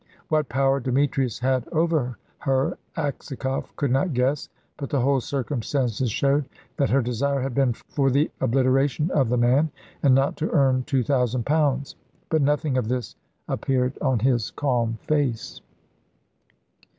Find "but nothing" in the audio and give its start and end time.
12.29-12.79